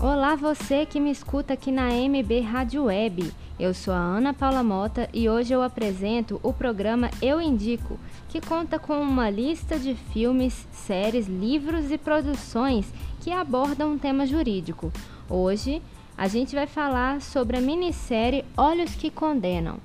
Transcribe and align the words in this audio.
Olá, 0.00 0.36
você 0.36 0.86
que 0.86 1.00
me 1.00 1.10
escuta 1.10 1.54
aqui 1.54 1.72
na 1.72 1.88
MB 1.88 2.40
Rádio 2.42 2.84
Web. 2.84 3.32
Eu 3.58 3.74
sou 3.74 3.92
a 3.92 3.96
Ana 3.96 4.32
Paula 4.32 4.62
Mota 4.62 5.10
e 5.12 5.28
hoje 5.28 5.52
eu 5.52 5.60
apresento 5.60 6.38
o 6.40 6.52
programa 6.52 7.10
Eu 7.20 7.40
Indico, 7.40 7.98
que 8.28 8.40
conta 8.40 8.78
com 8.78 9.02
uma 9.02 9.28
lista 9.28 9.76
de 9.76 9.96
filmes, 9.96 10.68
séries, 10.70 11.26
livros 11.26 11.90
e 11.90 11.98
produções 11.98 12.86
que 13.20 13.32
abordam 13.32 13.94
um 13.94 13.98
tema 13.98 14.24
jurídico. 14.24 14.92
Hoje 15.28 15.82
a 16.16 16.28
gente 16.28 16.54
vai 16.54 16.68
falar 16.68 17.20
sobre 17.20 17.56
a 17.56 17.60
minissérie 17.60 18.44
Olhos 18.56 18.94
que 18.94 19.10
Condenam. 19.10 19.78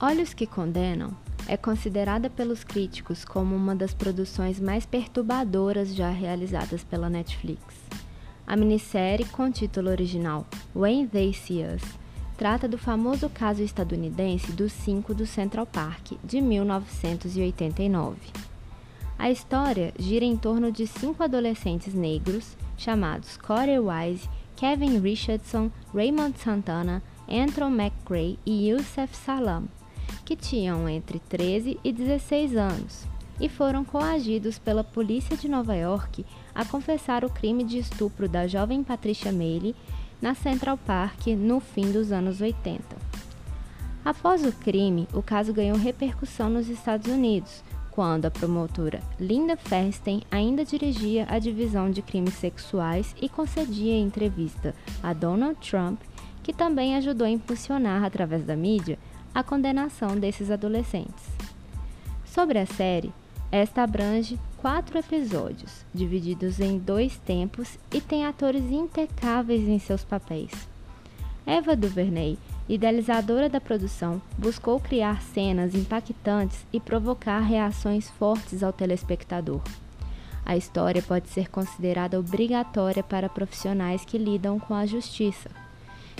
Olhos 0.00 0.34
que 0.34 0.48
Condenam 0.48 1.16
é 1.46 1.56
considerada 1.56 2.30
pelos 2.30 2.64
críticos 2.64 3.24
como 3.24 3.54
uma 3.54 3.74
das 3.74 3.92
produções 3.92 4.58
mais 4.60 4.86
perturbadoras 4.86 5.94
já 5.94 6.10
realizadas 6.10 6.82
pela 6.82 7.10
Netflix. 7.10 7.62
A 8.46 8.56
minissérie, 8.56 9.26
com 9.26 9.50
título 9.50 9.90
original 9.90 10.46
When 10.74 11.06
They 11.06 11.32
See 11.32 11.64
Us, 11.64 11.82
trata 12.36 12.68
do 12.68 12.76
famoso 12.76 13.28
caso 13.28 13.62
estadunidense 13.62 14.52
dos 14.52 14.72
cinco 14.72 15.14
do 15.14 15.26
Central 15.26 15.66
Park, 15.66 16.12
de 16.22 16.40
1989. 16.40 18.16
A 19.18 19.30
história 19.30 19.94
gira 19.98 20.24
em 20.24 20.36
torno 20.36 20.72
de 20.72 20.86
cinco 20.86 21.22
adolescentes 21.22 21.94
negros, 21.94 22.56
chamados 22.76 23.36
Corey 23.36 23.78
Wise, 23.78 24.28
Kevin 24.56 24.98
Richardson, 24.98 25.70
Raymond 25.94 26.38
Santana, 26.38 27.02
Anton 27.28 27.70
McCray 27.70 28.38
e 28.44 28.68
Youssef 28.68 29.16
Salam, 29.16 29.64
que 30.24 30.36
tinham 30.36 30.88
entre 30.88 31.18
13 31.18 31.78
e 31.84 31.92
16 31.92 32.56
anos 32.56 33.06
e 33.40 33.48
foram 33.48 33.84
coagidos 33.84 34.58
pela 34.58 34.84
polícia 34.84 35.36
de 35.36 35.48
Nova 35.48 35.74
York 35.74 36.24
a 36.54 36.64
confessar 36.64 37.24
o 37.24 37.30
crime 37.30 37.64
de 37.64 37.78
estupro 37.78 38.28
da 38.28 38.46
jovem 38.46 38.82
Patricia 38.82 39.32
Meili 39.32 39.74
na 40.22 40.34
Central 40.34 40.78
Park 40.78 41.26
no 41.26 41.60
fim 41.60 41.90
dos 41.90 42.12
anos 42.12 42.40
80. 42.40 42.82
Após 44.04 44.44
o 44.44 44.52
crime, 44.52 45.08
o 45.12 45.22
caso 45.22 45.52
ganhou 45.52 45.76
repercussão 45.76 46.48
nos 46.50 46.68
Estados 46.68 47.10
Unidos, 47.10 47.62
quando 47.90 48.26
a 48.26 48.30
promotora 48.30 49.00
Linda 49.18 49.56
Feinstein 49.56 50.22
ainda 50.30 50.64
dirigia 50.64 51.26
a 51.28 51.38
divisão 51.38 51.90
de 51.90 52.02
crimes 52.02 52.34
sexuais 52.34 53.14
e 53.20 53.28
concedia 53.28 53.96
entrevista 53.96 54.74
a 55.02 55.12
Donald 55.12 55.56
Trump, 55.60 56.00
que 56.42 56.52
também 56.52 56.96
ajudou 56.96 57.26
a 57.26 57.30
impulsionar 57.30 58.04
através 58.04 58.44
da 58.44 58.54
mídia 58.54 58.98
a 59.34 59.42
condenação 59.42 60.16
desses 60.16 60.50
adolescentes. 60.50 61.24
Sobre 62.24 62.58
a 62.58 62.66
série, 62.66 63.12
esta 63.50 63.82
abrange 63.82 64.38
quatro 64.58 64.98
episódios, 64.98 65.84
divididos 65.92 66.60
em 66.60 66.78
dois 66.78 67.16
tempos 67.18 67.78
e 67.92 68.00
tem 68.00 68.24
atores 68.24 68.64
impecáveis 68.70 69.68
em 69.68 69.78
seus 69.78 70.04
papéis. 70.04 70.50
Eva 71.46 71.76
DuVernay, 71.76 72.38
idealizadora 72.68 73.48
da 73.48 73.60
produção, 73.60 74.20
buscou 74.38 74.80
criar 74.80 75.20
cenas 75.20 75.74
impactantes 75.74 76.64
e 76.72 76.80
provocar 76.80 77.40
reações 77.40 78.08
fortes 78.10 78.62
ao 78.62 78.72
telespectador. 78.72 79.60
A 80.46 80.56
história 80.56 81.02
pode 81.02 81.28
ser 81.28 81.48
considerada 81.50 82.18
obrigatória 82.18 83.02
para 83.02 83.28
profissionais 83.28 84.04
que 84.04 84.18
lidam 84.18 84.58
com 84.58 84.74
a 84.74 84.86
justiça. 84.86 85.50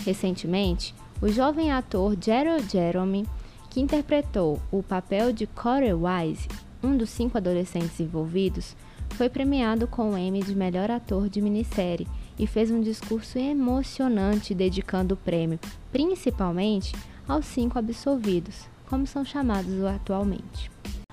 Recentemente, 0.04 0.94
o 1.20 1.28
jovem 1.28 1.72
ator 1.72 2.16
Gerald 2.20 2.70
Jeremy, 2.70 3.26
que 3.70 3.80
interpretou 3.80 4.60
o 4.70 4.82
papel 4.82 5.32
de 5.32 5.46
Corey 5.46 5.92
Wise, 5.94 6.48
um 6.82 6.96
dos 6.96 7.10
cinco 7.10 7.38
adolescentes 7.38 7.98
envolvidos, 7.98 8.76
foi 9.10 9.28
premiado 9.28 9.86
com 9.86 10.10
o 10.10 10.18
Emmy 10.18 10.42
de 10.42 10.54
melhor 10.54 10.90
ator 10.90 11.28
de 11.28 11.40
minissérie 11.40 12.08
e 12.38 12.46
fez 12.46 12.70
um 12.70 12.80
discurso 12.80 13.38
emocionante 13.38 14.54
dedicando 14.54 15.14
o 15.14 15.16
prêmio, 15.16 15.58
principalmente 15.92 16.94
aos 17.26 17.46
cinco 17.46 17.78
absolvidos, 17.78 18.66
como 18.86 19.06
são 19.06 19.24
chamados 19.24 19.82
atualmente. 19.84 20.70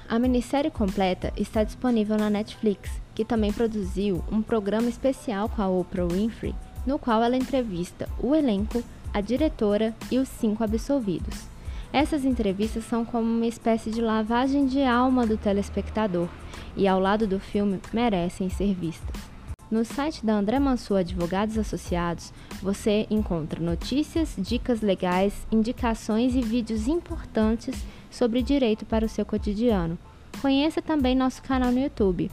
A 0.10 0.20
minissérie 0.20 0.72
completa 0.72 1.32
está 1.38 1.64
disponível 1.64 2.18
na 2.18 2.30
Netflix, 2.30 2.92
que 3.16 3.24
também 3.24 3.54
produziu 3.54 4.24
um 4.32 4.42
programa 4.42 4.90
especial 4.90 5.48
com 5.48 5.62
a 5.62 5.70
Oprah 5.70 6.06
Winfrey, 6.06 6.56
no 6.86 7.00
qual 7.00 7.24
ela 7.24 7.38
entrevista 7.38 8.10
o 8.20 8.36
elenco 8.36 8.84
a 9.14 9.22
diretora 9.22 9.96
e 10.12 10.18
os 10.18 10.28
cinco 10.28 10.64
absolvidos. 10.64 11.46
Essas 11.94 12.24
entrevistas 12.24 12.86
são 12.86 13.04
como 13.04 13.28
uma 13.28 13.48
espécie 13.48 13.92
de 13.92 14.02
lavagem 14.02 14.66
de 14.66 14.82
alma 14.82 15.28
do 15.28 15.38
telespectador 15.38 16.30
e, 16.76 16.88
ao 16.88 17.00
lado 17.00 17.28
do 17.28 17.40
filme, 17.40 17.80
merecem 17.94 18.50
ser 18.50 18.74
vistas. 18.74 19.32
No 19.70 19.86
site 19.86 20.26
da 20.26 20.34
André 20.34 20.60
Mansur 20.60 20.98
Advogados 20.98 21.58
Associados, 21.58 22.34
você 22.62 23.08
encontra 23.10 23.62
notícias, 23.62 24.36
dicas 24.38 24.82
legais, 24.82 25.48
indicações 25.50 26.36
e 26.36 26.42
vídeos 26.42 26.88
importantes 26.88 27.76
sobre 28.10 28.42
direito 28.42 28.86
para 28.86 29.06
o 29.06 29.10
seu 29.10 29.26
cotidiano. 29.26 29.98
Conheça 30.42 30.82
também 30.82 31.16
nosso 31.16 31.42
canal 31.42 31.72
no 31.72 31.80
YouTube. 31.80 32.30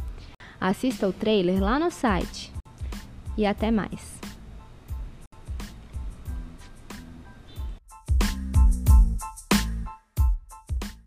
Assista 0.60 1.09
o 1.09 1.12
trailer 1.12 1.62
lá 1.62 1.78
no 1.78 1.91
site. 1.93 2.53
E 3.37 3.47
até 3.47 3.71
mais! 3.71 4.18